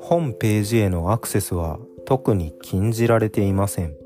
[0.00, 3.96] 本ページへのアクセスは特に禁じられていません。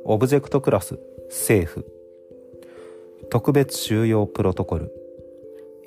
[0.05, 0.98] オブジェクトクラス
[1.29, 1.86] 政府
[3.29, 4.93] 特別収容プロトコル。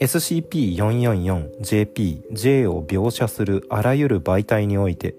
[0.01, 5.15] SCP-444-JPJ を描写するあらゆる媒体において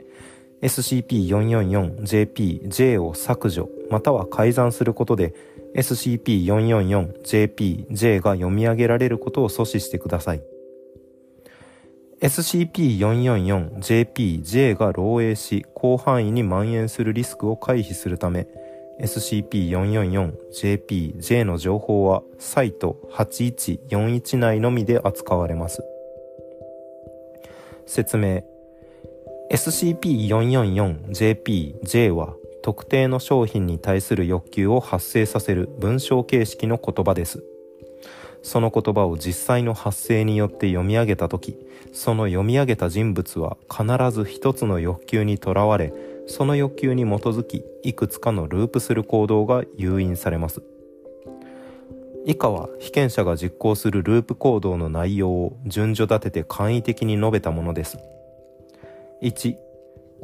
[0.66, 5.36] SCP-444-JPJ を削除または改ざんすることで
[5.76, 10.42] SCP-444-JPJ が読み上げられることを阻止してください。
[12.22, 18.48] SCP-444-JPJ が漏洩し広範囲に蔓延するリスクを回避するため
[19.02, 25.84] SCP-444-JPJ の情報はサイト8141内のみで扱われます。
[27.86, 28.42] 説明
[29.52, 37.44] SCP-444-JPJ は特定の商品に対する欲求を発生させる文章形式の言葉です。
[38.46, 41.58] その言葉を実際の発声によって読み上げた時
[41.94, 45.92] その読み上げた人物は必ず一つの欲求にとらわれ
[46.28, 50.62] その欲求に基づきいくつかのループする行動が誘引されます
[52.28, 57.98] 以下は被験者が実行するループ行動の内容を順序立てて簡易的に述べたものです
[59.22, 59.56] 1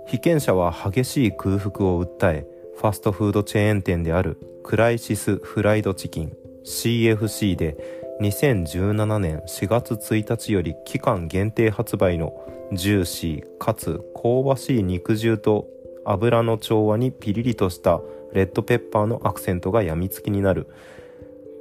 [0.07, 2.45] 被験者は激しい空腹を訴え
[2.77, 6.33] ファストフードチェーン店であるクライシスフライドチキン
[6.65, 7.77] CFC で
[8.21, 12.33] 2017年4月1日より期間限定発売の
[12.73, 15.67] ジューシーかつ香ばしい肉汁と
[16.05, 18.01] 油の調和にピリリとした
[18.33, 20.67] レッドペッパーのアクセントが病みつきになる。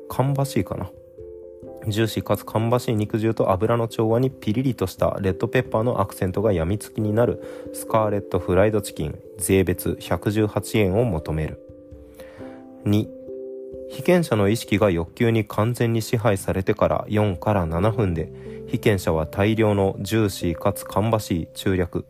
[0.08, 0.91] 芳しいかな？
[1.89, 7.70] ジューシーかつ芳しい肉汁と油の調和にピリリとしたレッドペッパーのアクセントが病みつきになる。
[7.73, 9.19] スカーレットフライドチキン。
[9.39, 11.58] 税別118円を求める。
[12.84, 13.08] 2
[13.91, 18.33] 被験者の意識が欲求に完全に支配されてから4から7分で
[18.68, 22.07] 被験者は大量のジューシーかつ芳しい中略。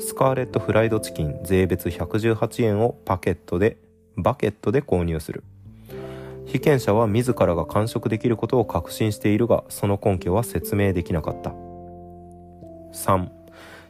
[0.00, 3.76] スカーレットフライドチキン税別118円をパケットで
[4.16, 5.44] バケットで購入する。
[6.50, 11.50] 被験者は自らが完食できることを確信しているがその根拠は説明できなかった
[12.92, 13.28] 3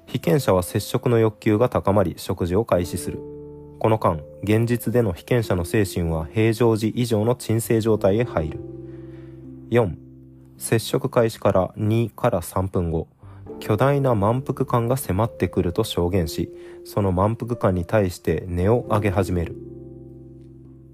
[0.06, 3.40] 被験者は接触の欲求が高まり食事を開始する
[3.80, 8.60] この間、現実での被験者の精神は平常時以上の鎮静状態へ入る。
[9.70, 9.96] 4.
[10.58, 13.08] 接触開始から2から3分後、
[13.58, 16.52] 巨大な満腹感が迫ってくると証言し、
[16.84, 19.56] その満腹感に対して根を上げ始める。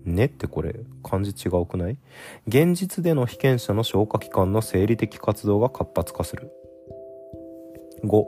[0.06, 1.98] ねってこれ、漢字違うくない？
[2.46, 6.50] 現実での被験者の消化器官の生理的活動が活発化する。
[8.04, 8.24] 5.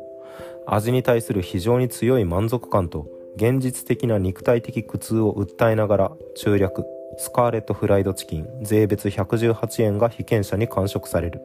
[0.67, 3.07] 味に対する非常に強い満足感と
[3.37, 6.85] 現実的な肉体的苦痛を訴えながら中略
[7.17, 11.41] スカーレットフライドチキン税別118円が被験者に完食される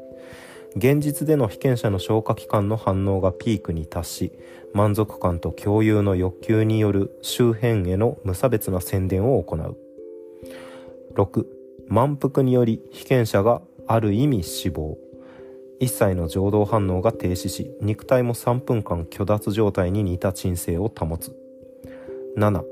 [0.76, 4.32] 現実での被験者の消化器官の反応がピークに達し
[4.74, 9.78] 満足感と共有の欲求による周辺への無差別な宣伝を行う
[11.16, 11.46] 6
[11.88, 14.98] 満腹により被験者がある意味死亡
[15.80, 21.36] 一切の情動反応が停止し肉体も3分間虚脱状態に似た鎮静を保つ
[22.38, 22.64] 7、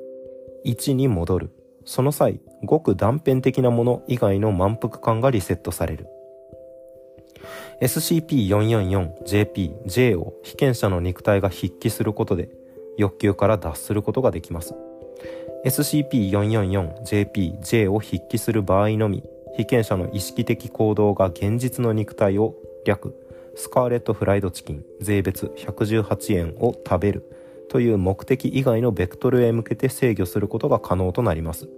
[0.65, 1.51] 1に戻る。
[1.85, 6.07] その際、ごく断片的なもの以外の満腹感がリセットされる。
[7.81, 12.49] SCP-444-JP-J を被験者の肉体が筆記することで
[12.97, 14.75] 欲求から脱することができます。
[15.65, 19.23] SCP-444-JP-J を筆記する場合のみ、
[19.57, 22.55] 被験者の意識的行動が現実の肉体を
[22.85, 23.15] 略、
[23.55, 27.23] スカーレットフライドチキン税別118円を食べる
[27.69, 31.69] という目的以外のベクトルへ向けて制御することが可能となります。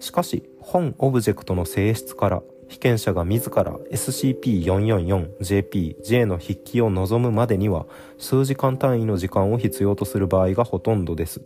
[0.00, 7.86] しかし、本オブジェクトの性質から被験者が自ら SCP-444-JP-J の筆記を望むまでには
[8.18, 11.42] 数時間単位の時間を必要とする場合がほとんどです。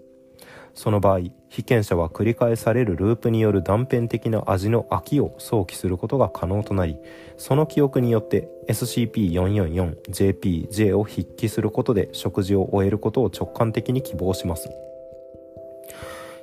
[0.79, 6.97] その場合、被験者は繰り返されるループによる断片的な味の飽きを想起することが可能となり、
[7.37, 14.71] その記憶によって SCP-444-JPJ を筆記することで食事を終えることを直感的に希望します。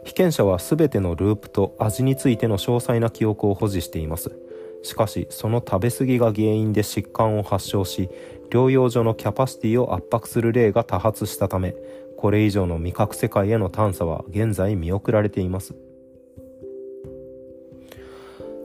[0.04, 4.38] 被験者は全てのループと味についての詳細な記憶を保持しています。
[4.84, 8.10] しかし、その食べ過ぎが原因で疾患を発症し、
[8.50, 11.74] 療養所のキャパシティを圧迫する例が多発したため、
[12.18, 15.76] これ以上の味覚世界への探査は現在見送られています。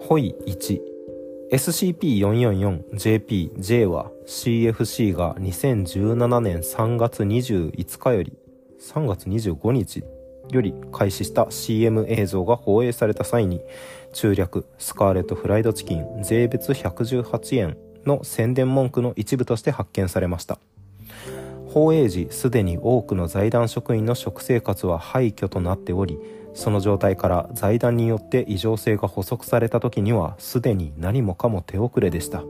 [0.00, 0.81] ホイ1
[1.52, 8.32] SCP-444-JP-J は CFC が2017年3月25日より
[8.81, 10.02] 3月25日
[10.50, 13.61] より開始した CM 映像が放映された際に
[14.12, 17.76] 中略スカーレットフライドチキン税別118円
[18.06, 20.58] の宣伝文句の一部として発見されました
[21.73, 26.19] 放映時すでに多くの財団職員の食生活は廃墟となっており
[26.53, 32.43] その状態から財団によって異常性が補足された時にはすでに何もかも手遅れでした。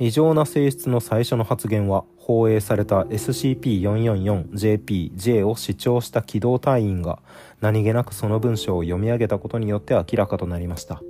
[0.00, 7.18] 異常な性質の最初の発言は放映された SCP-444JPJ を視聴した機動隊員が
[7.60, 11.02] 何気なくその文章を読み上げたことによって明らかとなりました。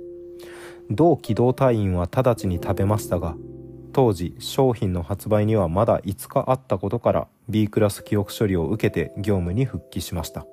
[0.89, 3.35] 同機動隊員は直ちに食べましたが
[3.93, 10.45] 当時商品の発売にはまだ5日あったことから B クラス記憶処理を受けて業務に復帰しました。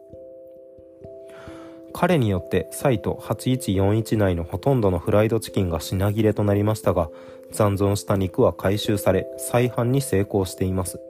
[1.93, 7.09] 彼によってサイト8141内のほとんどのフライドチキンが品切れとなりましたが
[7.53, 11.01] 残存した肉は回収され再販に成功しています。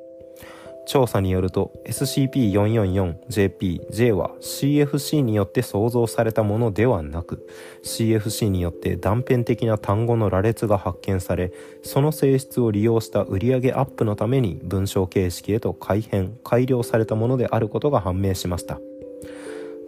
[0.86, 7.46] 調査によると SCP-444JPJ は CFC によって創造されたものではなく
[7.84, 11.52] CFC によって断片的な単語の羅列が発見され
[11.82, 18.78] その性質を利用した売上アップのために文章形式へと改変改良されたものであることが判明しました。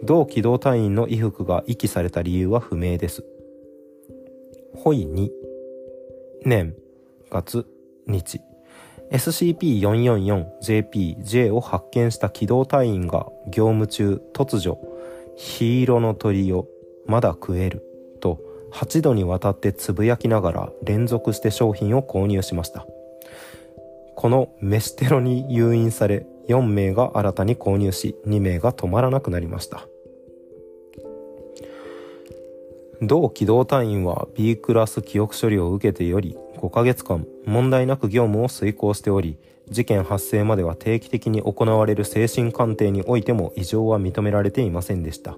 [0.03, 3.23] 同機動隊員の衣服が遺棄された理由は不明です。
[4.75, 5.29] ホイ2
[6.45, 6.75] 年
[7.29, 7.65] 月
[8.07, 8.48] 日。
[9.11, 14.77] SCP-444JPJ を発見した機動隊員が業務中突如
[15.35, 16.67] ヒーロの鳥を
[17.05, 17.83] まだ食える
[18.21, 18.39] と
[18.71, 22.85] 8度にわたってつぶやきながら連続して商品を購入しました。
[24.15, 29.87] この飯テロに誘引され4名が新たに購入し2名が止まらなくなりました。
[33.01, 39.37] 同機動隊員は B クラス記憶処理を受けてより5ヶ月間問題なく業務を遂行しており
[39.69, 45.37] 事件発生までは定期的に行われる精神鑑定においても異常は認められていませんでした。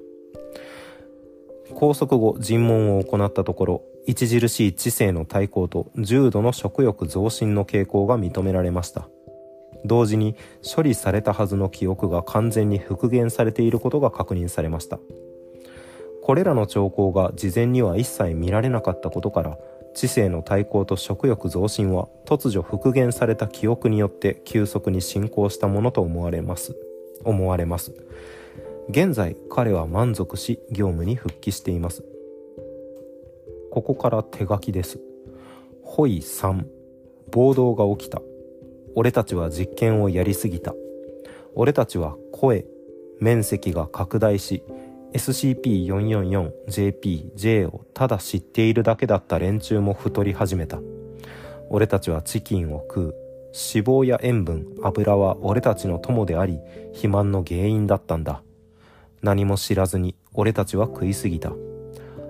[1.76, 9.08] 拘束後尋問を行ったところ著しい知性の対抗と重度の食欲増進の傾向が認められました。
[9.86, 10.36] 同時に
[10.76, 15.00] 処理されたはずの記憶が完全に復元されていることが確認されました。
[16.24, 19.58] これらの兆候が事前には一切見られなかったことから
[19.94, 26.76] 知性の対抗と食欲増進は突如復元された記憶によって急速に進行したものと思われます。
[27.24, 27.94] 思われます。
[28.90, 32.04] 現在彼は満足し業務に復帰しています。
[33.72, 35.00] ここから手書きです。
[35.84, 36.66] ホイ3
[37.32, 38.22] 暴動が起きた。
[38.96, 40.74] 俺たちは実験をやりすぎた。
[41.56, 42.66] 俺たちは声
[43.20, 44.64] 面積が拡大し
[45.14, 50.80] SCP-444JPJ をただ知っているだけだった連中も太り始めた。
[51.70, 53.16] 俺たちはチキンを食う。
[53.54, 56.60] 脂肪や塩分油は俺たちの友であり
[56.92, 58.44] 肥満の原因だったんだ。
[59.22, 61.52] 何も知らずに俺たちは食いすぎた。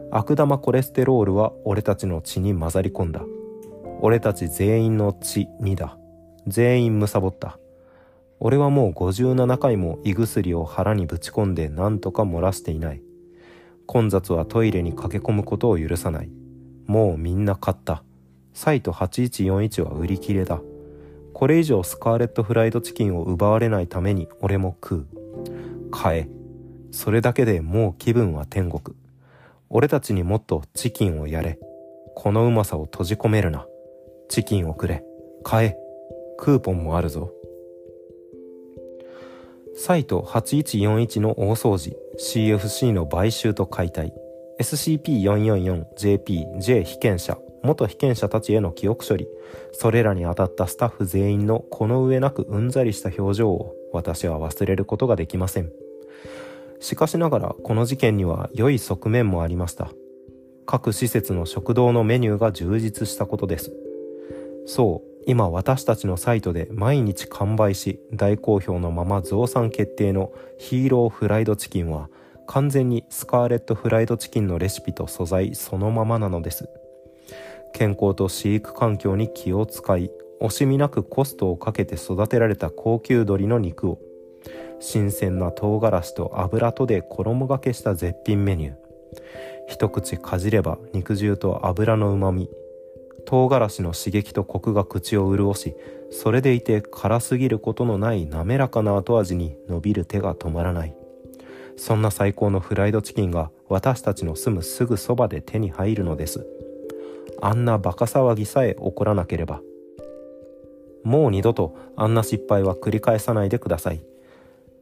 [0.09, 3.21] 悪玉コレステロールは俺たちの血に混ざり込んだ。
[4.01, 5.97] 俺たち全員の血にだ。
[6.47, 7.59] 全員貪った。
[8.43, 13.03] 俺はもう57回も胃薬を腹にぶち込んで何とか漏らしていない。
[13.85, 16.31] 混雑はトイレに駆け込むことを許さない。
[16.88, 18.03] もうみんな買った。
[18.53, 20.59] サイト8141は売り切れだ。
[21.35, 25.07] これ以上スカーレットフライドチキンを奪われないために俺も食う。
[25.91, 26.29] 買え。
[26.89, 28.98] それだけでもう気分は天国。
[29.69, 31.60] 俺たちにもっとチキンをやれ。
[32.15, 33.67] このうまさを閉じ込めるな。
[34.29, 35.03] チキンをくれ。
[35.43, 35.77] 買え。
[36.39, 37.31] クーポンもあるぞ。
[39.75, 44.13] サイト8141の大掃除 CFC の買収と解体。
[44.59, 49.27] SCP-444JPJ 被験者元被験者たちへの記憶処理。
[49.71, 55.71] それらに当たったスタッフ全員のこの上なくうんざりした表情を私は忘れることができません。
[56.79, 59.91] しかしながらこの事件には良い側面もありました。
[60.65, 63.71] 各施設の食堂のメニューが充実したことです。
[64.65, 72.09] そう今私たちのサイトで毎日完売し大好評のまま増産決定のヒーローフライドチキンは
[72.47, 76.69] 完全にスカーレットフライドチキンのレシピと素材そのままなのです。
[77.73, 80.11] 健康と飼育環境に気を使い
[80.41, 83.99] 惜しみなくコストをかけて育てられた高級鶏の肉を
[84.79, 88.75] 新鮮な唐辛子と油とで衣がけした絶品メニュー。
[89.67, 92.49] 一口かじれば肉汁と油のうまみ
[93.25, 95.75] 唐辛子の刺激とコクが口を潤し
[96.11, 100.93] それでいて辛すぎることのない滑らかな後味に伸びる手が止まらない。
[101.77, 106.45] そんな最高のフライドチキンが私たちの住むすぐそばで手に入るのです。
[107.41, 109.61] あんなバカ騒ぎさえ起こらなければ。
[111.03, 114.03] もう二度とあんな失敗は繰り返さないでください。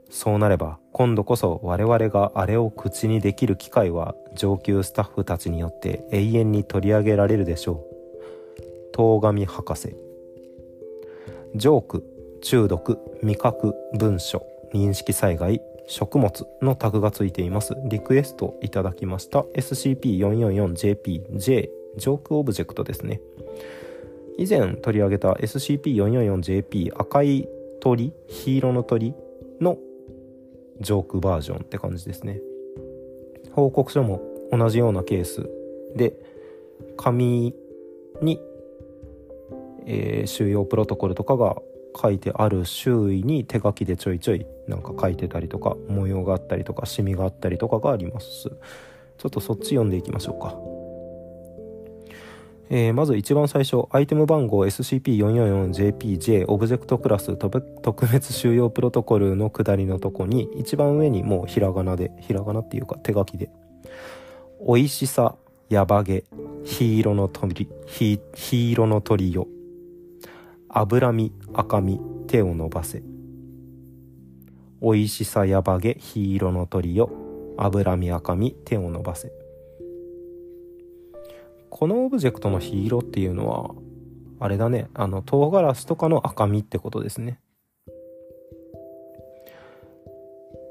[0.10, 7.89] そうなれば今度こそ我々があれを口にできる機会は上級スタッフたちによって永遠に取り上げられるでしょう。
[9.00, 9.96] 東上博士。
[11.56, 12.04] ジョーク
[12.42, 17.78] 中毒味覚文書認識災害食物のタグがついています。
[17.86, 19.46] リクエストいただきました。
[19.56, 23.22] SCP-444JPJ ジョークオブジェクトですね。
[24.38, 27.48] 以前取り上げた SCP-444JP 赤い
[27.80, 29.14] 鳥緋色の鳥
[29.62, 29.78] の
[30.82, 32.42] ジョークバージョンって感じですね。
[33.54, 34.20] 報告書も
[34.52, 35.50] 同じようなケース
[35.96, 36.12] で
[36.98, 37.56] 紙
[38.22, 38.42] に、
[39.86, 41.58] えー、収容プロトコルとかが
[42.00, 48.50] 書いてある周囲に手書きでちょいちょいなんか書いてたりとか模様があったりとかシミがあったりとかがあります
[49.18, 50.56] ちょっとそっち読んでいきましょうか
[52.72, 63.50] えー、まず一番最初、アイテム番号 SCP-444JPJ オブジェクトクラス特別収容プロトコルの下りのとこに、一番上にもうひらがなで、ひらがなっていうか手書きで、
[64.68, 65.36] 美味しさ、
[65.68, 66.26] やばげ、
[66.64, 69.48] 黄色の鳥、黄色の鳥よ。
[70.70, 73.04] 脂身、赤身、手を伸ばせ。
[74.82, 77.10] 美味しさやばげ、黄色の鳥よ。
[77.58, 79.32] 脂身赤身、手を伸ばせ。
[81.70, 83.76] このオブジェクトの黄色っていうのは
[84.40, 87.40] あれだねあの唐辛子とかの赤みってことですね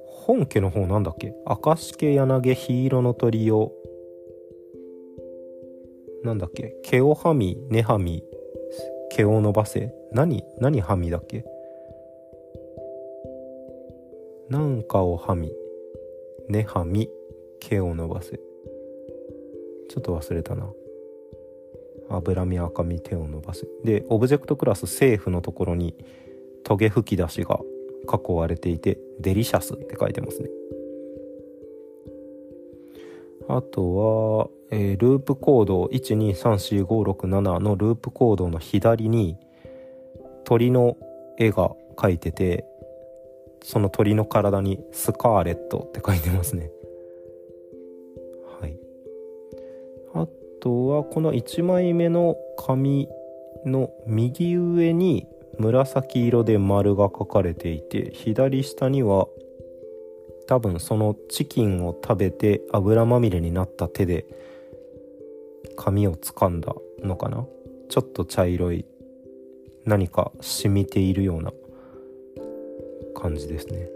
[0.07, 1.33] 本家の方なんだっけ？
[1.47, 3.73] 赤け柳黄色の鳥を
[6.25, 6.75] なんだっけ？
[6.83, 8.23] 毛をはみ根はみ
[9.11, 9.95] 毛を伸ばせ。
[10.12, 11.45] 何何はみだっけ？
[14.49, 15.53] なんかをはみ
[16.49, 17.11] 根はみ
[17.61, 18.41] 毛を伸ばせ。
[19.91, 20.73] ちょっと忘れたな。
[22.11, 25.95] 脂身赤身手を伸ばすでオブジェクトクラスセーフのところに
[26.65, 27.61] トゲ吹き出しが
[28.11, 30.49] 囲われていてデリシャスって書いてますね。
[33.47, 39.37] あとは、えー、ループコード1234567のループコードの左に
[40.44, 40.96] 鳥の
[41.38, 42.64] 絵が描いてて
[43.62, 46.70] その鳥の体にスカーレットって書いてますね。
[48.60, 48.78] はい、
[50.14, 50.26] あ
[50.60, 53.08] とはこの1枚目の紙
[53.64, 55.26] の右上に
[55.58, 59.26] 紫色で丸が書かれていて左下には
[60.46, 64.25] 多分そのチキンを食べて油まみれになった手で
[65.80, 67.47] 紙を掴んだのかな？
[67.88, 68.85] ちょっと茶色い
[69.85, 71.52] 何か染みているような
[73.14, 73.88] 感じですね。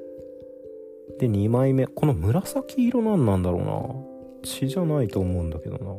[1.19, 1.89] で2枚目。
[1.89, 4.49] この紫色なんなんだろうな。
[4.49, 5.95] 血じゃないと思うんだけどな。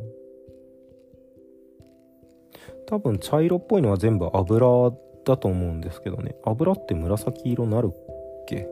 [2.87, 4.91] 多分茶色っぽいのは全部油
[5.25, 6.35] だと思うんですけどね。
[6.45, 8.69] 油って紫色なるっけ？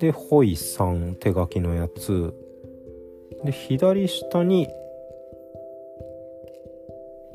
[0.00, 2.34] でホイさん手書きのやつ。
[3.42, 4.68] で左下に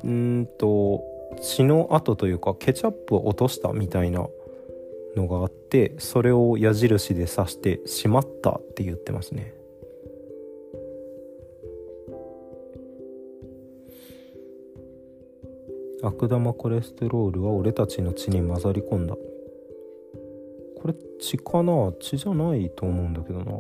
[0.03, 1.03] うんと
[1.41, 4.27] 血の跡というかケチャップを落としたみたいな
[5.15, 9.53] のがあってそれを矢印で刺して「しまった」って言ってますね。
[16.01, 19.15] 悪玉コレステロールは俺たちの血に混ざり込んだ。
[19.15, 21.91] これ血かな？
[22.00, 23.46] 血じゃないと思うんだけどな。
[23.46, 23.51] で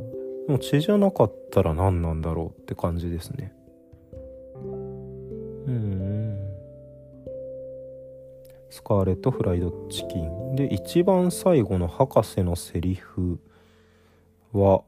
[0.53, 3.53] も血じゃなかったら何なんだろうって感じですね。
[8.89, 10.55] カーレット・フライド・チキン。
[10.55, 13.39] で一番最後の博士のセリフ
[14.51, 14.81] は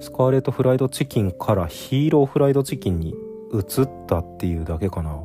[0.00, 3.14] スカーレット・フライド・チキンからヒーロー・フライド・チキンに
[3.52, 5.22] 移ったっていうだけかな。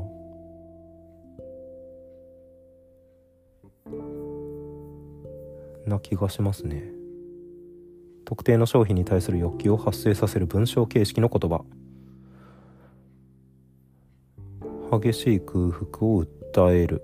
[5.87, 6.83] な気がしますね。
[8.25, 11.65] 特定の商品に対する欲求を発生させる文章形式の言葉。
[14.99, 17.01] 激しい空腹を訴伝える。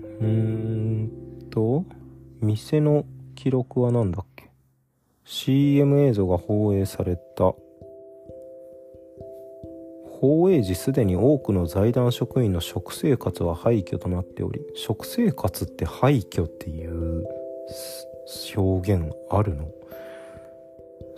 [0.00, 1.10] うーん
[1.50, 1.84] と
[2.40, 4.50] 店の記録は何だっけ
[5.24, 7.54] ？CM 映像が放映された。
[10.20, 17.24] 放映時すでに多くの財団職員の食生活は廃墟となっており食生活って廃墟っていう
[18.54, 19.70] 表現あるの？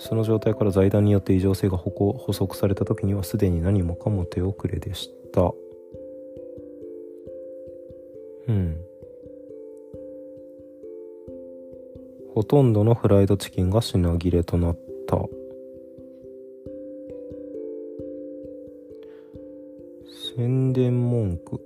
[0.02, 5.52] その状態から財団によって異常性が補足された時にはすでに何もかも手遅れでした。
[8.48, 8.76] うん。
[12.34, 15.18] ほとんどのフライドチキンが品切れとなった。
[20.36, 21.60] 宣伝文句。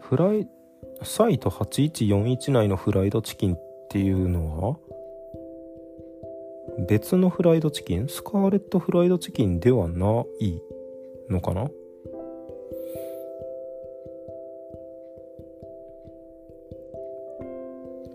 [0.00, 0.48] フライ
[1.02, 4.78] サイト8141内のフライドチキンってていうのは
[6.88, 8.08] 別のフライドチキン？
[8.08, 10.62] スカーレットフライドチキンではない
[11.28, 11.70] のかな？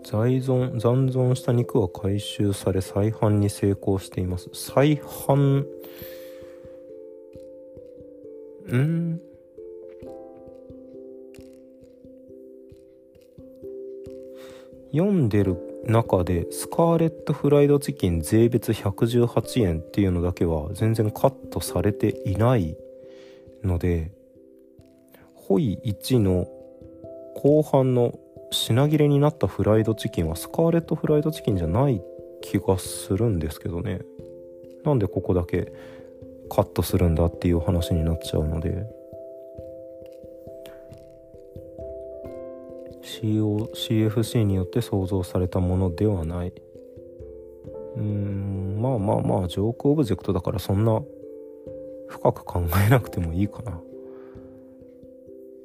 [0.02, 4.50] 在存残存した肉は回収され再販に成功しています。
[4.52, 5.64] 再販？
[8.66, 9.20] うん？
[14.90, 22.76] 読んでる中でスカーレットフライドチキン税別118円っていうのだけは全然カットされていない
[23.64, 24.12] ので
[25.34, 26.46] ホイ1の
[27.36, 28.18] 後半の
[28.50, 32.02] 品切れになったフライドチキンはスカーレットフライドチキンじゃない
[32.42, 34.00] 気がするんですけどね。
[34.84, 35.72] なんでここだけ
[36.50, 38.97] カットするんだっていう話になっちゃうので。
[43.08, 46.52] CO CFC によって創造されたものではない。
[47.96, 51.02] うーんまあまあまあジョークオブジェクトだからそんな
[52.08, 53.80] 深く考えなくてもいいかな。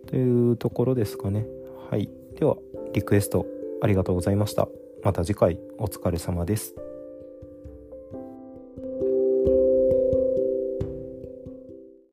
[0.07, 1.45] というところですかね。
[1.89, 2.09] はい。
[2.39, 2.57] では
[2.93, 3.45] リクエスト
[3.81, 4.67] ありがとうございました。
[5.03, 6.75] また次回お疲れ様です。